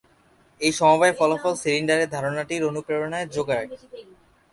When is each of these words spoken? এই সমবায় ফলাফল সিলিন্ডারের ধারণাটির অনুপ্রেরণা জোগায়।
এই 0.61 0.71
সমবায় 0.71 1.15
ফলাফল 1.19 1.53
সিলিন্ডারের 1.61 2.09
ধারণাটির 2.09 2.67
অনুপ্রেরণা 2.69 3.19
জোগায়। 3.35 3.67